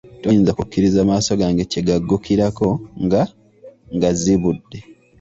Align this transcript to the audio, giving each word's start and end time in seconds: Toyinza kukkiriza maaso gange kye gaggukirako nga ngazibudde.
Toyinza 0.21 0.51
kukkiriza 0.57 1.07
maaso 1.09 1.31
gange 1.39 1.63
kye 1.71 1.81
gaggukirako 1.87 2.67
nga 3.03 3.21
ngazibudde. 3.95 4.79